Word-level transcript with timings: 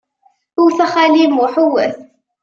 Wwet 0.59 0.79
a 0.85 0.87
xali 0.93 1.25
Muḥ, 1.35 1.53
wwet! 1.65 1.95